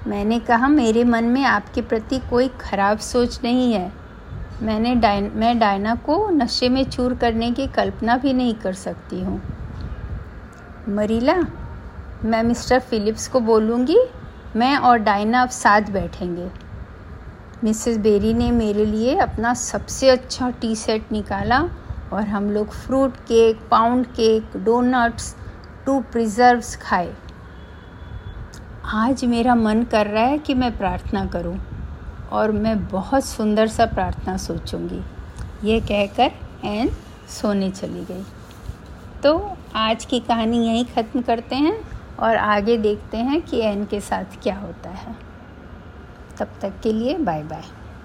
मैंने 0.08 0.40
कहा, 0.40 0.68
मेरे 0.68 1.04
मन 1.04 1.24
में 1.24 1.44
आपके 1.44 1.82
प्रति 1.82 2.20
कोई 2.20 2.48
ख़राब 2.48 2.98
सोच 2.98 3.40
नहीं 3.44 3.74
है। 3.74 3.92
मैंने 4.62 4.96
डाइन, 4.96 5.32
मैं 5.36 5.60
डायना 5.60 5.96
को 5.96 6.30
नशे 6.30 6.70
में 6.70 6.84
चूर 6.84 7.14
करने 7.14 7.52
की 7.52 7.68
कल्पना 7.68 8.18
भी 8.18 8.34
नहीं 8.34 8.54
कर 8.54 8.74
सकती 8.74 9.22
हूँ। 9.22 9.42
मरीला, 10.90 11.36
मैं 12.26 12.44
मिस्टर 12.44 12.80
फिलिप्स 12.80 13.28
को 13.28 13.40
बोलूँगी, 13.40 13.98
मैं 14.56 14.78
और 14.78 14.98
डायना 14.98 15.42
अब 15.42 15.50
साथ 15.50 15.82
बैठेंगे। 15.82 16.50
मिसेस 17.64 17.98
बेरी 17.98 18.34
ने 18.34 18.52
मेरे 18.52 18.86
लिए 18.86 19.18
अपना 19.18 19.54
सबसे 19.54 20.10
अच्छा 20.10 20.50
टी 20.50 20.76
सेट 20.76 21.12
निकाला 21.12 21.60
और 22.14 22.24
हम 22.24 22.52
लोग 22.52 22.72
fruit 22.72 23.16
cake, 23.16 23.60
pound 23.72 24.06
cake, 24.06 24.58
doughnuts, 24.58 25.36
two 25.86 26.00
preserves 26.00 26.76
खाए। 26.76 27.14
आज 28.86 29.26
मेरा 29.26 29.54
मन 29.56 29.84
कर 29.84 30.08
रहा 30.08 30.24
है 30.24 30.38
कि 30.38 30.54
मैं 30.54 30.78
प्रार्थना 30.78 31.26
करूँ 31.26 31.58
और 32.32 32.52
मैं 32.52 32.88
बहुत 32.88 33.26
सुंदर 33.26 33.68
सा 33.68 33.86
प्रार्थना 33.86 34.36
सोचूँगी। 34.38 35.00
ये 35.64 35.80
कहकर 35.80 36.32
एन 36.66 36.90
सोने 37.30 37.70
चली 37.72 38.04
गई। 38.06 38.24
तो 39.24 39.58
आज 39.76 40.06
की 40.06 40.20
कहानी 40.20 40.58
यहीं 40.68 40.86
ख़त्म 40.86 41.22
करते 41.22 41.56
हैं 41.56 41.78
और 42.20 42.36
आगे 42.36 42.78
देखते 42.78 43.18
हैं 43.18 43.42
कि 43.42 43.62
एन 43.62 43.86
के 43.86 44.00
साथ 44.00 44.42
क्या 44.44 44.56
होता 44.56 44.90
है। 44.90 45.16
तब 46.40 46.48
तक 46.62 46.74
के 46.84 46.94
लिए 46.94 47.18
बाय 47.18 47.44
बाय 47.44 47.64